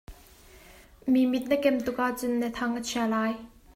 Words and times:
Mi 1.11 1.21
mit 1.31 1.45
na 1.49 1.57
kem 1.63 1.77
tuk 1.85 1.97
ahcun 2.07 2.33
na 2.39 2.47
thang 2.57 2.75
a 2.79 2.81
chia 2.87 3.05
lai. 3.13 3.31